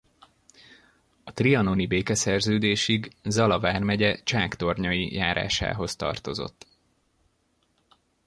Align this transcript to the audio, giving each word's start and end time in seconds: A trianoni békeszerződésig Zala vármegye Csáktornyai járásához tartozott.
A 1.23 1.31
trianoni 1.33 1.87
békeszerződésig 1.87 3.11
Zala 3.23 3.59
vármegye 3.59 4.23
Csáktornyai 4.23 5.13
járásához 5.13 5.95
tartozott. 5.95 6.67